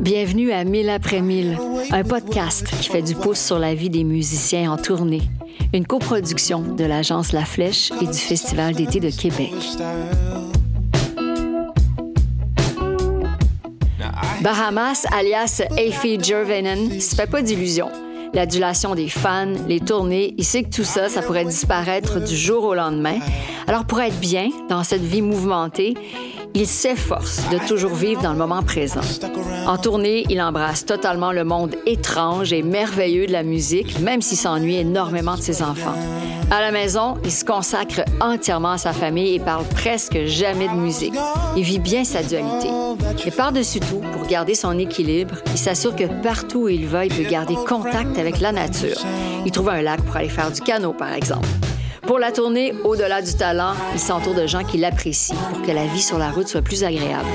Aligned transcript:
Bienvenue 0.00 0.50
à 0.50 0.64
Mille 0.64 0.90
après 0.90 1.20
mille, 1.20 1.56
un 1.92 2.02
podcast 2.02 2.66
qui 2.80 2.88
fait 2.88 3.02
du 3.02 3.14
pouce 3.14 3.38
sur 3.38 3.58
la 3.58 3.74
vie 3.74 3.90
des 3.90 4.02
musiciens 4.02 4.72
en 4.72 4.76
tournée. 4.76 5.22
Une 5.72 5.86
coproduction 5.86 6.60
de 6.62 6.84
l'agence 6.84 7.32
La 7.32 7.44
Flèche 7.44 7.92
et 8.02 8.06
du 8.06 8.18
Festival 8.18 8.74
d'été 8.74 8.98
de 8.98 9.10
Québec. 9.10 9.52
Bahamas, 14.42 15.06
alias 15.12 15.60
Afi 15.76 16.18
Jervenen, 16.18 16.98
se 16.98 17.14
fait 17.14 17.30
pas 17.30 17.42
d'illusions. 17.42 17.90
L'adulation 18.32 18.94
des 18.94 19.08
fans, 19.08 19.52
les 19.68 19.80
tournées, 19.80 20.34
il 20.38 20.44
sait 20.44 20.62
que 20.62 20.70
tout 20.70 20.84
ça, 20.84 21.10
ça 21.10 21.20
pourrait 21.20 21.44
disparaître 21.44 22.20
du 22.20 22.34
jour 22.34 22.64
au 22.64 22.74
lendemain. 22.74 23.18
Alors 23.66 23.84
pour 23.84 24.00
être 24.00 24.18
bien 24.18 24.48
dans 24.70 24.82
cette 24.82 25.02
vie 25.02 25.20
mouvementée, 25.20 25.94
il 26.54 26.66
s'efforce 26.66 27.48
de 27.50 27.58
toujours 27.66 27.94
vivre 27.94 28.22
dans 28.22 28.32
le 28.32 28.38
moment 28.38 28.62
présent. 28.62 29.00
En 29.66 29.78
tournée, 29.78 30.24
il 30.28 30.40
embrasse 30.40 30.84
totalement 30.84 31.32
le 31.32 31.44
monde 31.44 31.76
étrange 31.86 32.52
et 32.52 32.62
merveilleux 32.62 33.26
de 33.26 33.32
la 33.32 33.42
musique, 33.42 34.00
même 34.00 34.22
s'il 34.22 34.38
s'ennuie 34.38 34.76
énormément 34.76 35.36
de 35.36 35.42
ses 35.42 35.62
enfants. 35.62 35.94
À 36.50 36.60
la 36.60 36.72
maison, 36.72 37.14
il 37.24 37.30
se 37.30 37.44
consacre 37.44 38.02
entièrement 38.20 38.72
à 38.72 38.78
sa 38.78 38.92
famille 38.92 39.36
et 39.36 39.38
parle 39.38 39.64
presque 39.66 40.24
jamais 40.24 40.66
de 40.66 40.74
musique. 40.74 41.14
Il 41.56 41.62
vit 41.62 41.78
bien 41.78 42.02
sa 42.02 42.24
dualité. 42.24 42.68
Et 43.24 43.30
par-dessus 43.30 43.78
tout, 43.78 44.02
pour 44.12 44.26
garder 44.26 44.54
son 44.54 44.76
équilibre, 44.76 45.36
il 45.52 45.58
s'assure 45.58 45.94
que 45.94 46.04
partout 46.22 46.62
où 46.62 46.68
il 46.68 46.86
va, 46.86 47.06
il 47.06 47.14
peut 47.14 47.30
garder 47.30 47.54
contact 47.54 48.18
avec 48.18 48.40
la 48.40 48.50
nature. 48.50 48.98
Il 49.46 49.52
trouve 49.52 49.68
un 49.68 49.82
lac 49.82 50.02
pour 50.02 50.16
aller 50.16 50.28
faire 50.28 50.50
du 50.50 50.60
canot, 50.60 50.92
par 50.92 51.12
exemple. 51.12 51.48
Pour 52.10 52.18
la 52.18 52.32
tournée 52.32 52.74
Au-delà 52.82 53.22
du 53.22 53.32
talent, 53.34 53.72
il 53.92 54.00
s'entoure 54.00 54.34
de 54.34 54.44
gens 54.44 54.64
qui 54.64 54.78
l'apprécient 54.78 55.36
pour 55.52 55.62
que 55.62 55.70
la 55.70 55.86
vie 55.86 56.02
sur 56.02 56.18
la 56.18 56.32
route 56.32 56.48
soit 56.48 56.60
plus 56.60 56.82
agréable. 56.82 57.28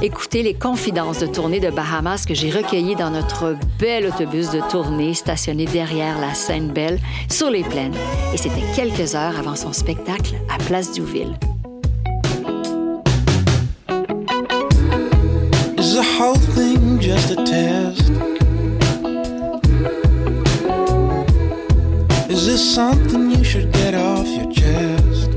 Écoutez 0.00 0.44
les 0.44 0.54
confidences 0.54 1.18
de 1.18 1.26
tournée 1.26 1.58
de 1.58 1.70
Bahamas 1.70 2.24
que 2.24 2.32
j'ai 2.32 2.48
recueillies 2.48 2.94
dans 2.94 3.10
notre 3.10 3.56
bel 3.80 4.06
autobus 4.06 4.50
de 4.50 4.60
tournée 4.70 5.14
stationné 5.14 5.64
derrière 5.64 6.20
la 6.20 6.34
scène 6.34 6.68
Belle 6.68 7.00
sur 7.28 7.50
les 7.50 7.64
plaines. 7.64 7.96
Et 8.32 8.36
c'était 8.36 8.62
quelques 8.76 9.16
heures 9.16 9.36
avant 9.36 9.56
son 9.56 9.72
spectacle 9.72 10.36
à 10.48 10.58
Place 10.66 10.92
Douville. 10.92 11.36
Is 15.78 15.96
the 15.96 16.06
whole 16.20 16.38
thing 16.54 17.00
just 17.00 17.32
a 17.32 17.42
test? 17.42 18.12
Is 22.30 22.46
this 22.46 22.74
something 22.74 23.31
should 23.52 23.70
get 23.70 23.94
off 23.94 24.26
your 24.26 24.50
chest? 24.50 25.30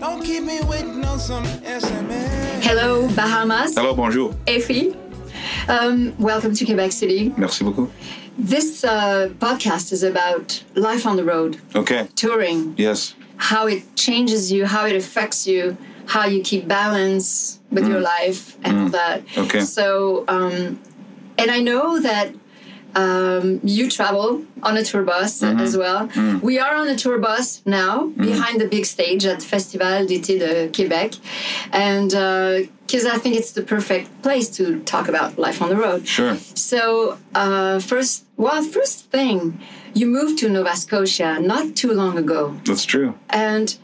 Don't 0.00 0.24
keep 0.24 0.42
me 0.42 0.58
waiting 0.62 1.04
on 1.04 1.18
some 1.18 1.44
SMS. 1.62 2.62
Hello, 2.62 3.06
Bahamas. 3.08 3.74
Hello, 3.74 3.94
bonjour. 3.94 4.34
Afie. 4.46 4.96
Um, 5.68 6.14
welcome 6.18 6.54
to 6.54 6.64
Quebec 6.64 6.92
City. 6.92 7.34
Merci 7.36 7.62
beaucoup. 7.62 7.90
This 8.38 8.84
uh, 8.84 9.28
podcast 9.38 9.92
is 9.92 10.02
about 10.02 10.64
life 10.74 11.06
on 11.06 11.16
the 11.16 11.24
road, 11.24 11.60
Okay. 11.74 12.08
touring, 12.16 12.72
Yes. 12.78 13.14
how 13.36 13.66
it 13.66 13.82
changes 13.96 14.50
you, 14.50 14.64
how 14.64 14.86
it 14.86 14.96
affects 14.96 15.46
you, 15.46 15.76
how 16.06 16.24
you 16.24 16.40
keep 16.42 16.66
balance 16.66 17.60
with 17.70 17.86
your 17.86 18.00
life, 18.00 18.56
and 18.64 18.80
all 18.80 18.88
that. 18.88 19.24
Okay. 19.36 19.60
So, 19.60 20.24
um, 20.26 20.80
and 21.36 21.50
I 21.50 21.60
know 21.60 22.00
that 22.00 22.32
um, 22.94 23.60
you 23.62 23.90
travel 23.90 24.44
on 24.62 24.76
a 24.76 24.84
tour 24.84 25.02
bus 25.02 25.42
as 25.42 25.76
well. 25.76 26.08
We 26.42 26.58
are 26.58 26.74
on 26.74 26.88
a 26.88 26.96
tour 26.96 27.18
bus 27.18 27.62
now 27.66 28.06
behind 28.06 28.60
the 28.60 28.66
big 28.66 28.86
stage 28.86 29.24
at 29.26 29.42
Festival 29.42 30.06
d'été 30.06 30.38
de 30.38 30.68
Québec, 30.68 31.18
and 31.72 32.10
because 32.86 33.06
I 33.06 33.18
think 33.18 33.36
it's 33.36 33.52
the 33.52 33.62
perfect 33.62 34.22
place 34.22 34.48
to 34.56 34.80
talk 34.80 35.08
about 35.08 35.38
life 35.38 35.62
on 35.62 35.68
the 35.70 35.76
road. 35.76 36.06
Sure. 36.06 36.36
So, 36.54 37.18
uh, 37.34 37.78
first, 37.80 38.24
well, 38.36 38.62
first 38.62 39.10
thing, 39.10 39.58
you 39.94 40.06
moved 40.06 40.38
to 40.40 40.48
Nova 40.48 40.76
Scotia 40.76 41.38
not 41.40 41.74
too 41.76 41.92
long 41.92 42.18
ago. 42.18 42.56
That's 42.64 42.84
true. 42.84 43.14
And 43.30 43.76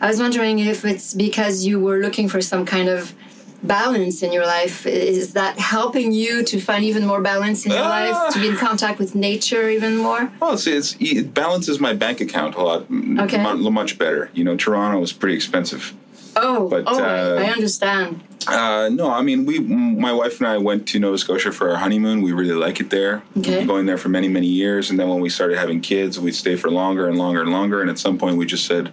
I 0.00 0.08
was 0.08 0.20
wondering 0.20 0.58
if 0.58 0.84
it's 0.84 1.14
because 1.14 1.66
you 1.66 1.80
were 1.80 1.98
looking 1.98 2.28
for 2.28 2.40
some 2.40 2.64
kind 2.64 2.88
of 2.88 3.14
balance 3.62 4.22
in 4.22 4.32
your 4.32 4.46
life. 4.46 4.86
Is 4.86 5.32
that 5.32 5.58
helping 5.58 6.12
you 6.12 6.44
to 6.44 6.60
find 6.60 6.84
even 6.84 7.04
more 7.06 7.20
balance 7.20 7.66
in 7.66 7.72
your 7.72 7.80
Ah. 7.82 7.88
life, 8.24 8.34
to 8.34 8.40
be 8.40 8.48
in 8.48 8.56
contact 8.56 8.98
with 8.98 9.14
nature 9.14 9.68
even 9.68 9.96
more? 9.96 10.30
Well, 10.40 10.52
it's, 10.54 10.66
it's 10.66 10.96
it 11.00 11.34
balances 11.34 11.80
my 11.80 11.92
bank 11.92 12.20
account 12.20 12.54
a 12.54 12.62
lot, 12.62 12.82
Okay. 13.20 13.42
mu- 13.42 13.70
much 13.70 13.98
better. 13.98 14.30
You 14.34 14.44
know, 14.44 14.56
Toronto 14.56 15.02
is 15.02 15.12
pretty 15.12 15.34
expensive. 15.34 15.92
Oh, 16.36 16.68
But, 16.68 16.84
oh, 16.86 17.02
uh, 17.02 17.36
I 17.40 17.46
understand. 17.50 18.20
Uh, 18.46 18.88
no, 18.92 19.10
I 19.10 19.22
mean, 19.22 19.44
we, 19.44 19.58
my 19.58 20.12
wife 20.12 20.38
and 20.38 20.46
I 20.46 20.56
went 20.58 20.86
to 20.88 21.00
Nova 21.00 21.18
Scotia 21.18 21.50
for 21.50 21.70
our 21.70 21.76
honeymoon. 21.76 22.22
We 22.22 22.30
really 22.32 22.54
like 22.54 22.78
it 22.78 22.90
there. 22.90 23.22
We've 23.34 23.44
Okay. 23.44 23.58
been 23.58 23.66
going 23.66 23.86
there 23.86 23.98
for 23.98 24.08
many, 24.08 24.28
many 24.28 24.46
years. 24.46 24.88
And 24.90 25.00
then 25.00 25.08
when 25.08 25.20
we 25.20 25.30
started 25.30 25.58
having 25.58 25.80
kids, 25.80 26.20
we'd 26.20 26.36
stay 26.36 26.54
for 26.54 26.70
longer 26.70 27.08
and 27.08 27.18
longer 27.18 27.40
and 27.42 27.50
longer. 27.50 27.80
And 27.80 27.90
at 27.90 27.98
some 27.98 28.18
point, 28.18 28.36
we 28.36 28.46
just 28.46 28.66
said, 28.66 28.90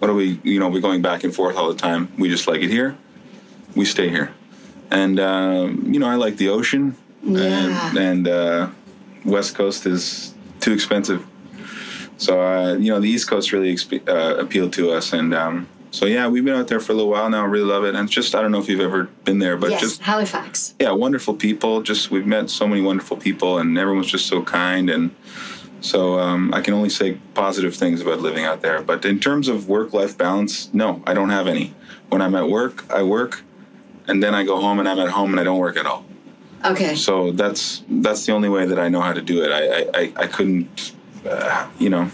"What 0.00 0.10
are 0.10 0.14
we? 0.14 0.40
You 0.42 0.58
know, 0.58 0.68
we're 0.68 0.80
going 0.80 1.00
back 1.00 1.22
and 1.22 1.32
forth 1.32 1.56
all 1.56 1.68
the 1.68 1.76
time. 1.78 2.08
We 2.18 2.28
just 2.28 2.48
like 2.48 2.60
it 2.60 2.70
here. 2.70 2.96
We 3.74 3.84
stay 3.84 4.08
here." 4.08 4.30
And 4.90 5.18
um, 5.20 5.92
you 5.92 5.98
know, 6.00 6.08
I 6.08 6.14
like 6.16 6.36
the 6.36 6.48
ocean. 6.48 6.96
And, 7.22 7.36
Yeah. 7.36 7.98
and 7.98 8.28
uh, 8.28 8.68
West 9.24 9.54
Coast 9.54 9.86
is 9.86 10.34
too 10.60 10.72
expensive. 10.72 11.24
So 12.18 12.40
uh, 12.40 12.74
you 12.74 12.92
know, 12.92 13.00
the 13.00 13.08
East 13.08 13.28
Coast 13.28 13.50
really 13.52 13.72
exp- 13.74 14.08
uh, 14.08 14.36
appealed 14.38 14.72
to 14.74 14.90
us, 14.92 15.12
and 15.12 15.34
um, 15.34 15.66
so 15.90 16.06
yeah, 16.06 16.28
we've 16.28 16.44
been 16.44 16.54
out 16.54 16.68
there 16.68 16.80
for 16.80 16.92
a 16.92 16.94
little 16.94 17.10
while 17.10 17.28
now. 17.30 17.44
Really 17.46 17.64
love 17.64 17.84
it, 17.84 17.94
and 17.94 18.08
just 18.08 18.34
I 18.34 18.42
don't 18.42 18.52
know 18.52 18.60
if 18.60 18.68
you've 18.68 18.80
ever 18.80 19.04
been 19.24 19.38
there, 19.40 19.56
but 19.56 19.70
yes, 19.70 19.80
just 19.80 20.02
Halifax. 20.02 20.74
yeah, 20.78 20.92
wonderful 20.92 21.34
people. 21.34 21.82
Just 21.82 22.10
we've 22.10 22.26
met 22.26 22.50
so 22.50 22.68
many 22.68 22.82
wonderful 22.82 23.16
people, 23.16 23.58
and 23.58 23.76
everyone's 23.78 24.06
just 24.10 24.26
so 24.26 24.42
kind, 24.42 24.88
and 24.90 25.14
so 25.80 26.18
um, 26.20 26.52
I 26.54 26.60
can 26.60 26.74
only 26.74 26.88
say 26.90 27.18
positive 27.34 27.74
things 27.74 28.00
about 28.00 28.20
living 28.20 28.44
out 28.44 28.60
there. 28.62 28.80
But 28.82 29.04
in 29.04 29.18
terms 29.18 29.48
of 29.48 29.68
work-life 29.68 30.16
balance, 30.16 30.68
no, 30.72 31.02
I 31.06 31.14
don't 31.14 31.30
have 31.30 31.46
any. 31.48 31.74
When 32.10 32.20
I'm 32.22 32.34
at 32.36 32.48
work, 32.48 32.84
I 32.92 33.02
work, 33.02 33.42
and 34.08 34.22
then 34.22 34.34
I 34.34 34.44
go 34.44 34.60
home, 34.60 34.78
and 34.78 34.88
I'm 34.88 34.98
at 34.98 35.10
home, 35.10 35.30
and 35.30 35.40
I 35.40 35.44
don't 35.44 35.58
work 35.58 35.76
at 35.76 35.86
all. 35.86 36.04
Okay. 36.64 36.94
So 36.94 37.30
that's 37.32 37.82
that's 37.88 38.24
the 38.26 38.32
only 38.32 38.48
way 38.48 38.66
that 38.66 38.78
I 38.78 38.88
know 38.88 39.00
how 39.02 39.12
to 39.12 39.20
do 39.20 39.42
it. 39.42 39.50
I 39.52 40.00
I, 40.00 40.12
I, 40.16 40.26
couldn't, 40.26 40.92
uh, 41.28 41.68
you 41.78 41.90
know, 41.90 42.10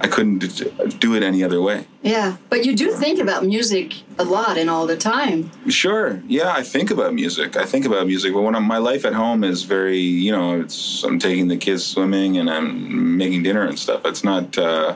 I 0.00 0.06
couldn't 0.06 1.00
do 1.00 1.14
it 1.16 1.22
any 1.22 1.42
other 1.42 1.60
way. 1.60 1.86
Yeah, 2.02 2.36
but 2.48 2.64
you 2.64 2.76
do 2.76 2.92
think 2.92 3.18
about 3.18 3.44
music 3.44 3.94
a 4.18 4.24
lot 4.24 4.56
and 4.56 4.70
all 4.70 4.86
the 4.86 4.96
time. 4.96 5.50
Sure. 5.68 6.22
Yeah, 6.28 6.52
I 6.52 6.62
think 6.62 6.90
about 6.90 7.12
music. 7.14 7.56
I 7.56 7.64
think 7.64 7.86
about 7.86 8.06
music, 8.06 8.32
but 8.32 8.42
when 8.42 8.54
I'm, 8.54 8.64
my 8.64 8.78
life 8.78 9.04
at 9.04 9.14
home 9.14 9.42
is 9.42 9.64
very, 9.64 9.98
you 9.98 10.30
know, 10.30 10.60
it's 10.60 11.02
I'm 11.02 11.18
taking 11.18 11.48
the 11.48 11.56
kids 11.56 11.84
swimming 11.84 12.36
and 12.38 12.48
I'm 12.48 13.16
making 13.16 13.42
dinner 13.42 13.64
and 13.64 13.78
stuff. 13.78 14.02
It's 14.04 14.22
not. 14.22 14.56
Uh, 14.56 14.94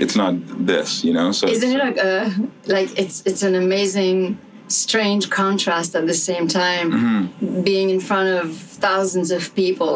it's 0.00 0.16
not 0.16 0.34
this, 0.66 1.04
you 1.04 1.12
know. 1.12 1.32
So 1.32 1.46
Isn't 1.48 1.72
it 1.72 1.78
like 1.78 1.98
a 1.98 2.32
like 2.66 2.98
it's 2.98 3.22
it's 3.26 3.42
an 3.42 3.54
amazing 3.54 4.38
strange 4.68 5.28
contrast 5.30 5.94
at 5.94 6.06
the 6.06 6.14
same 6.14 6.46
time 6.48 6.86
Mm-hmm. 6.92 7.62
being 7.62 7.90
in 7.90 8.00
front 8.00 8.28
of 8.40 8.56
thousands 8.56 9.30
of 9.30 9.52
people 9.54 9.94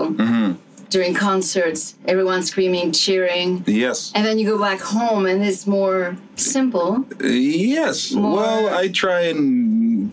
during 0.90 1.14
concerts 1.14 1.94
everyone 2.06 2.42
screaming 2.42 2.92
cheering 2.92 3.62
Yes. 3.66 4.12
and 4.14 4.24
then 4.26 4.38
you 4.38 4.46
go 4.54 4.58
back 4.58 4.80
home 4.80 5.26
and 5.26 5.42
it's 5.44 5.66
more 5.66 6.16
simple 6.36 7.04
Yes. 7.20 8.12
More- 8.12 8.36
Well, 8.36 8.74
I 8.82 8.88
try 8.88 9.20
and 9.32 10.12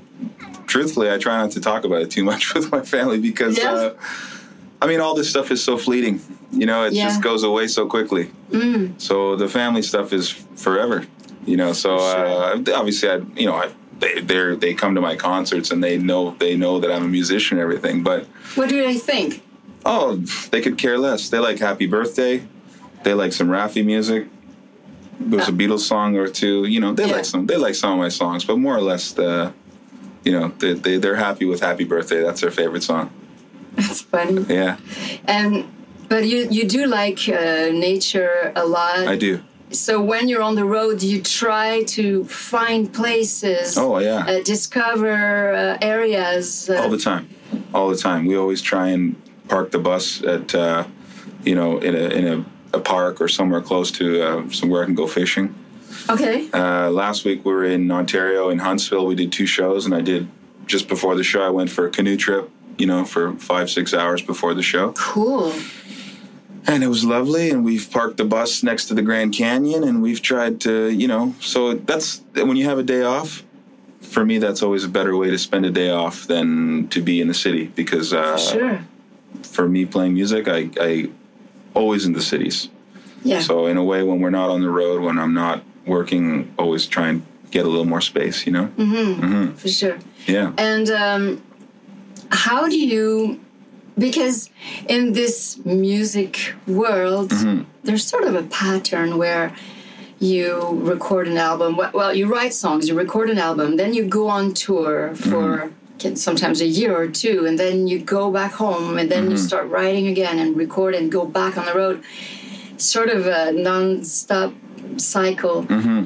truthfully, 0.67 1.11
I 1.11 1.17
try 1.17 1.37
not 1.37 1.51
to 1.51 1.59
talk 1.59 1.83
about 1.83 2.01
it 2.03 2.09
too 2.11 2.23
much 2.23 2.53
with 2.55 2.71
my 2.71 2.81
family 2.81 3.19
because, 3.19 3.57
Yeah. 3.57 3.73
uh, 3.73 3.93
I 4.81 4.87
mean, 4.87 4.99
all 4.99 5.13
this 5.13 5.29
stuff 5.29 5.51
is 5.51 5.63
so 5.63 5.77
fleeting. 5.77 6.21
You 6.51 6.65
know, 6.65 6.83
it 6.85 6.93
Yeah. 6.93 7.05
just 7.05 7.21
goes 7.21 7.43
away 7.43 7.67
so 7.67 7.85
quickly. 7.85 8.31
So 8.97 9.35
the 9.35 9.47
family 9.47 9.81
stuff 9.81 10.11
is 10.13 10.29
forever. 10.55 11.05
You 11.45 11.57
know, 11.57 11.73
so 11.73 11.95
uh, 11.97 12.61
obviously, 12.75 13.09
I, 13.09 13.15
you 13.35 13.45
know, 13.45 13.55
I, 13.55 13.69
they 13.99 14.19
they 14.21 14.55
they 14.55 14.73
come 14.73 14.95
to 14.95 15.01
my 15.01 15.15
concerts 15.15 15.71
and 15.71 15.83
they 15.83 15.97
know 15.97 16.35
they 16.39 16.55
know 16.55 16.79
that 16.79 16.91
I'm 16.91 17.03
a 17.03 17.07
musician 17.07 17.57
and 17.57 17.63
everything, 17.63 18.03
but 18.03 18.25
what 18.55 18.69
do 18.69 18.81
they 18.85 18.97
think 18.97 19.41
oh, 19.83 20.17
they 20.51 20.61
could 20.61 20.77
care 20.77 20.97
less. 20.99 21.29
They 21.29 21.39
like 21.39 21.57
Happy 21.57 21.87
Birthday. 21.87 22.43
They 23.03 23.15
like 23.15 23.33
some 23.33 23.47
Raffi 23.49 23.83
music. 23.83 24.27
There's 25.19 25.47
a 25.47 25.51
Beatles 25.51 25.79
song 25.79 26.15
or 26.17 26.27
two. 26.27 26.65
You 26.65 26.79
know, 26.79 26.93
they 26.93 27.07
Yeah. 27.07 27.15
like 27.15 27.25
some. 27.25 27.47
They 27.47 27.57
like 27.57 27.73
some 27.75 27.93
of 27.93 27.97
my 27.97 28.09
songs, 28.09 28.43
but 28.45 28.57
more 28.59 28.75
or 28.75 28.81
less, 28.81 29.11
the, 29.13 29.53
you 30.23 30.31
know, 30.33 30.51
they, 30.59 30.73
they 30.73 30.97
they're 30.97 31.15
happy 31.15 31.45
with 31.45 31.61
Happy 31.61 31.83
Birthday. 31.83 32.21
That's 32.21 32.41
their 32.41 32.51
favorite 32.51 32.83
song. 32.83 33.09
that's 33.75 34.01
funny 34.01 34.43
Yeah, 34.49 34.77
and 35.25 35.65
but 36.09 36.25
you 36.27 36.47
you 36.49 36.67
do 36.67 36.87
like 36.87 37.19
uh, 37.29 37.69
nature 37.71 38.51
a 38.55 38.65
lot 38.65 39.07
I 39.07 39.15
do. 39.15 39.41
so 39.71 40.01
when 40.01 40.27
you're 40.27 40.43
on 40.43 40.55
the 40.55 40.65
road, 40.65 41.01
you 41.01 41.21
try 41.21 41.83
to 41.95 42.25
find 42.25 42.91
places. 42.93 43.77
Oh 43.77 43.99
yeah. 43.99 44.25
Uh, 44.27 44.43
discover 44.43 45.53
uh, 45.53 45.77
areas. 45.81 46.69
Uh, 46.69 46.81
all 46.81 46.89
the 46.89 46.97
time 46.97 47.25
all 47.73 47.89
the 47.89 47.97
time 47.97 48.25
we 48.25 48.35
always 48.35 48.61
try 48.61 48.89
and 48.89 49.15
park 49.47 49.71
the 49.71 49.79
bus 49.79 50.23
at 50.23 50.53
uh, 50.55 50.85
you 51.43 51.55
know 51.55 51.77
in 51.79 51.95
a 51.95 52.05
in 52.19 52.27
a, 52.27 52.77
a 52.77 52.79
park 52.79 53.19
or 53.21 53.27
somewhere 53.27 53.61
close 53.61 53.91
to 53.91 54.21
uh, 54.21 54.49
somewhere 54.49 54.83
i 54.83 54.85
can 54.85 54.95
go 54.95 55.07
fishing 55.07 55.53
okay. 56.09 56.49
uh, 56.53 56.89
last 56.89 57.25
week 57.25 57.43
we 57.45 57.53
were 57.53 57.65
in 57.65 57.91
ontario 57.91 58.49
in 58.49 58.59
huntsville 58.59 59.05
we 59.05 59.15
did 59.15 59.31
two 59.31 59.45
shows 59.45 59.85
and 59.85 59.93
i 59.93 60.01
did 60.01 60.27
just 60.65 60.87
before 60.87 61.15
the 61.15 61.23
show 61.23 61.41
i 61.41 61.49
went 61.49 61.69
for 61.69 61.85
a 61.85 61.89
canoe 61.89 62.17
trip 62.17 62.49
you 62.77 62.85
know 62.85 63.05
for 63.05 63.33
five 63.33 63.69
six 63.69 63.93
hours 63.93 64.21
before 64.21 64.53
the 64.53 64.63
show 64.63 64.91
Cool. 64.93 65.53
and 66.67 66.83
it 66.83 66.87
was 66.87 67.03
lovely 67.03 67.49
and 67.49 67.63
we've 67.65 67.89
parked 67.91 68.17
the 68.17 68.25
bus 68.25 68.63
next 68.63 68.85
to 68.85 68.93
the 68.93 69.01
grand 69.01 69.33
canyon 69.33 69.83
and 69.83 70.01
we've 70.01 70.21
tried 70.21 70.61
to 70.61 70.89
you 70.89 71.07
know 71.07 71.33
so 71.39 71.73
that's 71.73 72.21
when 72.35 72.57
you 72.57 72.65
have 72.65 72.79
a 72.79 72.83
day 72.83 73.01
off 73.03 73.43
for 74.01 74.25
me 74.25 74.37
that's 74.39 74.61
always 74.63 74.83
a 74.83 74.89
better 74.89 75.15
way 75.15 75.29
to 75.29 75.37
spend 75.37 75.65
a 75.65 75.71
day 75.71 75.89
off 75.89 76.27
than 76.27 76.87
to 76.89 77.01
be 77.01 77.21
in 77.21 77.27
the 77.27 77.33
city 77.33 77.67
because 77.75 78.13
uh, 78.13 78.37
Sure. 78.37 78.79
for 79.43 79.67
me 79.67 79.85
playing 79.85 80.13
music 80.13 80.47
i 80.47 80.69
i 80.79 81.09
always 81.73 82.05
in 82.05 82.13
the 82.13 82.21
cities 82.21 82.69
Yeah. 83.23 83.39
so 83.41 83.65
in 83.67 83.77
a 83.77 83.83
way 83.83 84.03
when 84.03 84.19
we're 84.21 84.29
not 84.41 84.49
on 84.49 84.61
the 84.61 84.69
road 84.69 85.01
when 85.01 85.17
i'm 85.19 85.33
not 85.33 85.63
working 85.85 86.53
always 86.57 86.85
try 86.85 87.07
and 87.09 87.21
get 87.51 87.65
a 87.65 87.69
little 87.69 87.85
more 87.85 88.01
space 88.01 88.45
you 88.45 88.51
know 88.53 88.67
Mm-hmm. 88.77 89.53
for 89.55 89.67
sure. 89.69 89.97
yeah 90.25 90.51
And 90.57 90.89
um, 90.89 91.41
how 92.31 92.67
do 92.67 92.77
you? 92.77 93.39
Because 93.97 94.49
in 94.87 95.13
this 95.13 95.57
music 95.65 96.53
world, 96.67 97.29
Mm-hmm. 97.31 97.63
there's 97.83 98.05
sort 98.05 98.23
of 98.23 98.35
a 98.35 98.43
pattern 98.43 99.17
where 99.17 99.53
you 100.19 100.69
record 100.93 101.27
an 101.27 101.37
album. 101.37 101.77
Well, 101.93 102.13
you 102.15 102.25
write 102.31 102.53
songs, 102.53 102.87
you 102.87 102.95
record 102.95 103.29
an 103.29 103.37
album, 103.37 103.77
then 103.77 103.93
you 103.93 104.05
go 104.05 104.27
on 104.27 104.53
tour 104.53 105.13
for. 105.15 105.43
Mm-hmm. 105.57 105.75
Sometimes 106.15 106.61
a 106.61 106.65
year 106.65 106.97
or 106.97 107.07
two, 107.07 107.45
and 107.45 107.59
then 107.59 107.87
you 107.87 107.99
go 107.99 108.31
back 108.31 108.53
home, 108.53 108.97
and 108.97 109.07
then 109.11 109.25
you 109.29 109.35
Mm-hmm. 109.37 109.45
start 109.49 109.67
writing 109.69 110.07
again 110.07 110.39
and 110.39 110.57
record 110.57 110.95
and 110.95 111.11
go 111.11 111.27
back 111.27 111.59
on 111.59 111.65
the 111.67 111.75
road. 111.75 112.01
Sort 112.77 113.09
of 113.09 113.27
a 113.27 113.51
non-stop 113.51 114.51
cycle. 114.97 115.61
Mm-hmm. 115.65 116.05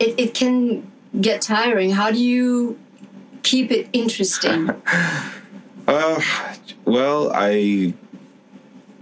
It, 0.00 0.14
it 0.24 0.34
can 0.34 0.88
get 1.20 1.42
tiring. 1.42 1.90
How 1.90 2.12
do 2.12 2.22
you 2.22 2.78
keep 3.46 3.70
it 3.70 3.88
interesting? 3.92 4.70
Uh, 5.88 6.20
well, 6.84 7.30
I 7.32 7.94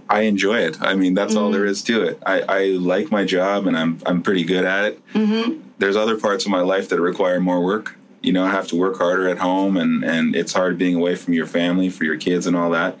I 0.07 0.21
enjoy 0.21 0.59
it. 0.59 0.79
I 0.81 0.93
mean, 0.93 1.15
that's 1.15 1.35
all 1.35 1.49
there 1.49 1.65
is 1.65 1.81
to 1.85 2.03
it. 2.03 2.21
I, 2.23 2.41
I 2.41 2.63
like 2.73 3.09
my 3.09 3.25
job, 3.25 3.65
and 3.65 3.75
I'm 3.75 3.99
I'm 4.05 4.21
pretty 4.21 4.43
good 4.43 4.65
at 4.65 4.85
it. 4.85 5.07
Mm-hmm. 5.13 5.61
There's 5.79 5.95
other 5.95 6.15
parts 6.15 6.45
of 6.45 6.51
my 6.51 6.61
life 6.61 6.89
that 6.89 7.01
require 7.01 7.39
more 7.39 7.63
work. 7.63 7.97
You 8.21 8.33
know, 8.33 8.45
I 8.45 8.51
have 8.51 8.67
to 8.67 8.75
work 8.75 8.99
harder 8.99 9.27
at 9.27 9.39
home, 9.39 9.77
and 9.77 10.05
and 10.05 10.35
it's 10.35 10.53
hard 10.53 10.77
being 10.77 10.93
away 10.93 11.15
from 11.15 11.33
your 11.33 11.47
family, 11.47 11.89
for 11.89 12.03
your 12.03 12.17
kids, 12.17 12.45
and 12.45 12.55
all 12.55 12.69
that. 12.69 12.99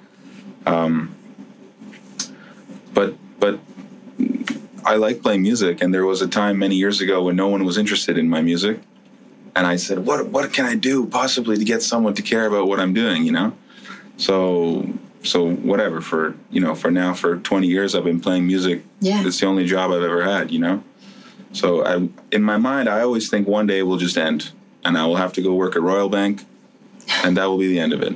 Um, 0.65 1.15
but 2.91 3.13
but 3.39 3.59
I 4.83 4.95
like 4.95 5.21
playing 5.21 5.43
music, 5.43 5.79
and 5.79 5.93
there 5.93 6.05
was 6.07 6.23
a 6.23 6.27
time 6.27 6.57
many 6.57 6.75
years 6.75 7.01
ago 7.01 7.21
when 7.21 7.35
no 7.35 7.49
one 7.49 7.65
was 7.65 7.77
interested 7.77 8.17
in 8.17 8.29
my 8.29 8.41
music, 8.41 8.79
and 9.55 9.65
I 9.65 9.77
said, 9.77 10.05
"What 10.05 10.27
what 10.27 10.51
can 10.53 10.65
I 10.65 10.75
do 10.75 11.05
possibly 11.05 11.57
to 11.57 11.63
get 11.63 11.81
someone 11.81 12.13
to 12.15 12.21
care 12.21 12.45
about 12.45 12.67
what 12.67 12.79
I'm 12.79 12.93
doing?" 12.93 13.23
You 13.23 13.31
know, 13.31 13.53
so 14.17 14.87
so 15.23 15.49
whatever. 15.49 16.01
For 16.01 16.35
you 16.51 16.61
know, 16.61 16.75
for 16.75 16.91
now, 16.91 17.13
for 17.13 17.37
20 17.37 17.67
years, 17.67 17.95
I've 17.95 18.03
been 18.03 18.19
playing 18.19 18.45
music. 18.45 18.83
Yeah. 18.99 19.25
it's 19.25 19.39
the 19.39 19.45
only 19.45 19.65
job 19.65 19.91
I've 19.91 20.03
ever 20.03 20.23
had. 20.23 20.51
You 20.51 20.59
know, 20.59 20.83
so 21.53 21.85
I 21.85 22.09
in 22.31 22.43
my 22.43 22.57
mind, 22.57 22.89
I 22.89 23.01
always 23.01 23.29
think 23.29 23.47
one 23.47 23.67
day 23.67 23.81
will 23.83 23.97
just 23.97 24.17
end, 24.17 24.51
and 24.83 24.97
I 24.97 25.05
will 25.05 25.17
have 25.17 25.33
to 25.33 25.41
go 25.41 25.53
work 25.53 25.75
at 25.75 25.81
Royal 25.81 26.09
Bank, 26.09 26.43
and 27.23 27.37
that 27.37 27.45
will 27.45 27.57
be 27.57 27.67
the 27.67 27.79
end 27.79 27.93
of 27.93 28.01
it. 28.01 28.15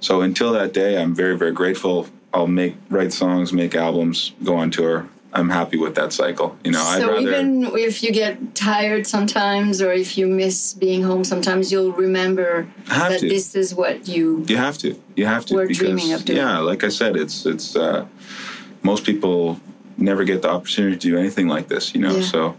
So 0.00 0.20
until 0.20 0.52
that 0.52 0.72
day, 0.72 1.00
I'm 1.00 1.14
very 1.14 1.36
very 1.36 1.52
grateful. 1.52 2.08
I'll 2.32 2.46
make 2.46 2.76
write 2.90 3.12
songs, 3.12 3.52
make 3.52 3.74
albums, 3.74 4.32
go 4.42 4.56
on 4.56 4.70
tour. 4.70 5.08
I'm 5.34 5.48
happy 5.48 5.76
with 5.76 5.96
that 5.96 6.12
cycle. 6.12 6.56
You 6.64 6.70
know, 6.70 6.80
I'd 6.82 7.00
so 7.00 7.08
rather. 7.08 7.20
even 7.20 7.64
if 7.76 8.04
you 8.04 8.12
get 8.12 8.54
tired 8.54 9.04
sometimes, 9.06 9.82
or 9.82 9.92
if 9.92 10.16
you 10.16 10.28
miss 10.28 10.74
being 10.74 11.02
home, 11.02 11.24
sometimes 11.24 11.72
you'll 11.72 11.92
remember 11.92 12.68
that 12.86 13.18
to. 13.18 13.28
this 13.28 13.56
is 13.56 13.74
what 13.74 14.06
you. 14.06 14.44
You 14.46 14.56
have 14.56 14.78
to. 14.78 14.94
You 15.16 15.26
have 15.26 15.44
to. 15.46 15.54
We're 15.54 15.66
because, 15.66 15.78
dreaming 15.78 16.12
of 16.12 16.24
doing. 16.24 16.38
Yeah, 16.38 16.58
like 16.58 16.84
I 16.84 16.88
said, 16.88 17.16
it's 17.16 17.46
it's. 17.46 17.74
Uh, 17.74 18.06
most 18.82 19.04
people 19.04 19.58
never 19.96 20.24
get 20.24 20.42
the 20.42 20.50
opportunity 20.50 20.96
to 20.96 21.08
do 21.10 21.18
anything 21.18 21.48
like 21.48 21.68
this, 21.68 21.94
you 21.94 22.00
know. 22.00 22.16
Yeah. 22.16 22.22
So, 22.22 22.56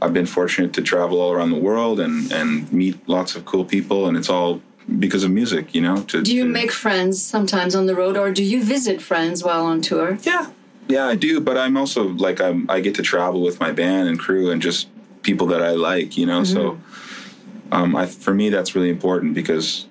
I've 0.00 0.12
been 0.12 0.26
fortunate 0.26 0.72
to 0.74 0.82
travel 0.82 1.20
all 1.20 1.32
around 1.32 1.50
the 1.50 1.58
world 1.58 1.98
and 1.98 2.30
and 2.32 2.72
meet 2.72 2.96
lots 3.08 3.34
of 3.34 3.44
cool 3.44 3.64
people, 3.64 4.06
and 4.06 4.16
it's 4.16 4.28
all 4.28 4.60
because 5.00 5.24
of 5.24 5.32
music, 5.32 5.74
you 5.74 5.80
know. 5.80 6.02
To, 6.02 6.22
Do 6.22 6.34
you 6.34 6.44
to- 6.44 6.48
make 6.48 6.70
friends 6.70 7.20
sometimes 7.20 7.74
on 7.74 7.86
the 7.86 7.96
road, 7.96 8.16
or 8.16 8.30
do 8.30 8.44
you 8.44 8.62
visit 8.62 9.02
friends 9.02 9.42
while 9.42 9.64
on 9.64 9.80
tour? 9.80 10.18
Yeah, 10.22 10.46
yeah, 10.88 11.06
I 11.06 11.14
do. 11.16 11.40
But 11.40 11.56
I'm 11.58 11.76
also 11.76 12.04
like 12.08 12.40
I'm. 12.40 12.68
I 12.70 12.80
get 12.80 12.94
to 12.96 13.02
travel 13.02 13.40
with 13.42 13.60
my 13.60 13.72
band 13.72 14.08
and 14.08 14.18
crew 14.18 14.50
and 14.50 14.60
just 14.62 14.88
people 15.22 15.46
that 15.48 15.62
I 15.62 15.70
like, 15.70 16.16
you 16.16 16.26
know. 16.26 16.44
So, 16.44 16.60
Mm-hmm. 16.72 17.72
um, 17.72 17.96
I 17.96 18.06
for 18.06 18.34
me 18.34 18.50
that's 18.50 18.74
really 18.74 18.90
important 18.90 19.34
because, 19.34 19.86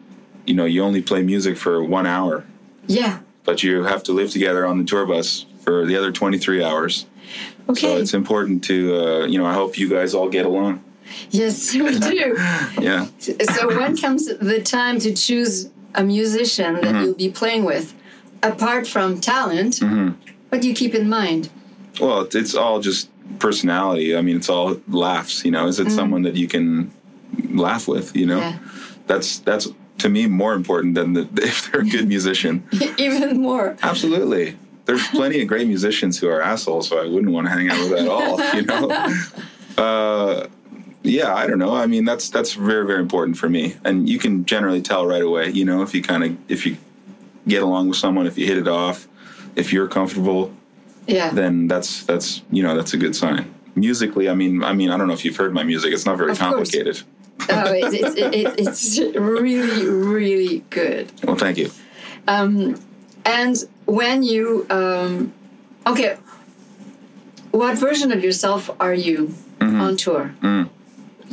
you 0.45 0.53
know, 0.53 0.65
you 0.65 0.83
only 0.83 1.01
play 1.01 1.21
music 1.23 1.57
for 1.57 1.83
one 1.83 2.05
hour. 2.07 2.43
Yeah. 2.87 3.19
but 3.45 3.63
you 3.63 3.83
have 3.83 4.03
to 4.03 4.11
live 4.13 4.29
together 4.31 4.65
on 4.65 4.77
the 4.77 4.83
tour 4.85 5.05
bus 5.05 5.45
for 5.63 5.85
the 5.85 5.95
other 5.97 6.11
23 6.11 6.63
hours. 6.63 7.05
So 7.65 7.71
Okay. 7.71 7.93
it's 7.95 8.13
important 8.13 8.63
to, 8.65 8.75
uh, 8.95 9.25
you 9.25 9.37
know, 9.39 9.45
I 9.45 9.53
hope 9.53 9.77
you 9.77 9.89
guys 9.89 10.13
all 10.13 10.29
get 10.29 10.45
along. 10.45 10.81
yes, 11.31 11.73
we 11.87 11.97
do. 11.99 12.35
Yeah. 12.81 13.07
so 13.19 13.67
when 13.67 13.95
comes 13.97 14.27
the 14.27 14.61
time 14.61 14.99
to 14.99 15.13
choose 15.13 15.69
a 15.95 16.03
musician 16.03 16.75
that 16.75 16.83
Mm-hmm. 16.83 17.01
you'll 17.03 17.13
be 17.27 17.29
playing 17.31 17.63
with, 17.65 17.93
apart 18.41 18.85
from 18.87 19.19
talent, 19.19 19.75
Mm-hmm. 19.79 20.09
What 20.53 20.61
do 20.61 20.69
you 20.69 20.75
keep 20.75 20.93
in 20.93 21.09
mind? 21.09 21.49
Well, 21.99 22.27
it's, 22.31 22.53
all 22.53 22.79
just 22.79 23.09
personality. 23.39 24.15
I 24.15 24.21
mean, 24.21 24.35
it's 24.35 24.49
all 24.49 24.79
laughs, 24.87 25.43
you 25.43 25.49
know. 25.49 25.65
Is 25.65 25.79
it 25.79 25.89
someone 25.89 26.21
that 26.21 26.35
you 26.35 26.47
can 26.47 26.91
laugh 27.49 27.87
with, 27.87 28.15
you 28.15 28.27
know? 28.27 28.37
Yeah. 28.37 28.59
That's, 29.07 29.39
that's 29.39 29.67
to 29.97 30.09
me 30.09 30.27
more 30.27 30.53
important 30.53 30.93
than 30.93 31.13
the, 31.13 31.21
if 31.41 31.71
they're 31.71 31.81
a 31.81 31.85
good 31.85 32.07
musician. 32.07 32.63
Even 32.99 33.41
more. 33.41 33.75
Absolutely. 33.81 34.55
There's 34.85 35.07
plenty 35.07 35.41
of 35.41 35.47
great 35.47 35.67
musicians 35.67 36.19
who 36.19 36.27
are 36.27 36.39
assholes, 36.39 36.87
so 36.87 36.99
I 36.99 37.07
wouldn't 37.07 37.31
want 37.31 37.47
to 37.47 37.51
hang 37.51 37.69
out 37.69 37.89
with 37.89 37.99
at 37.99 38.07
all, 38.07 38.39
you 38.53 38.61
know? 38.61 39.15
Uh, 39.75 40.45
yeah, 41.01 41.33
I 41.33 41.47
don't 41.47 41.57
know. 41.57 41.73
I 41.73 41.87
mean, 41.87 42.05
that's 42.05 42.29
that's 42.29 42.53
very 42.53 42.85
very 42.85 42.99
important 42.99 43.37
for 43.37 43.49
me, 43.49 43.75
and 43.83 44.07
you 44.07 44.19
can 44.19 44.45
generally 44.45 44.83
tell 44.83 45.03
right 45.07 45.23
away. 45.23 45.49
You 45.49 45.65
know, 45.65 45.81
if 45.81 45.95
you 45.95 46.03
kind 46.03 46.23
of 46.23 46.37
if 46.47 46.67
you 46.67 46.77
get 47.47 47.63
along 47.63 47.87
with 47.87 47.97
someone, 47.97 48.27
if 48.27 48.37
you 48.37 48.45
hit 48.45 48.59
it 48.59 48.67
off, 48.67 49.07
if 49.55 49.71
you're 49.73 49.87
comfortable, 49.87 50.51
Yeah. 51.07 51.31
then 51.31 51.67
that's 51.67 52.03
that's 52.03 52.41
you 52.51 52.63
know 52.63 52.75
that's 52.75 52.93
a 52.93 52.97
good 52.97 53.15
sign. 53.15 53.53
Musically, 53.75 54.29
I 54.29 54.35
mean, 54.35 54.63
I 54.63 54.73
mean, 54.73 54.89
I 54.91 54.97
don't 54.97 55.07
know 55.07 55.13
if 55.13 55.25
you've 55.25 55.35
heard 55.37 55.53
my 55.53 55.63
music. 55.63 55.93
It's 55.93 56.05
not 56.05 56.17
very 56.17 56.31
Of 56.31 56.39
course. 56.39 56.49
complicated. 56.71 57.01
oh, 57.49 57.73
it's, 57.73 57.93
it's, 57.95 58.15
it, 58.15 58.59
it's 58.59 58.99
really, 59.17 59.87
really 59.87 60.63
good. 60.69 61.11
Well, 61.23 61.35
thank 61.35 61.57
you. 61.57 61.71
Um, 62.27 62.75
and 63.25 63.55
when 63.85 64.21
you, 64.21 64.67
um, 64.69 65.33
okay, 65.87 66.17
what 67.51 67.77
version 67.77 68.11
of 68.11 68.23
yourself 68.23 68.69
are 68.79 68.93
you 68.93 69.33
Mm-hmm. 69.59 69.79
on 69.81 69.95
tour? 69.97 70.33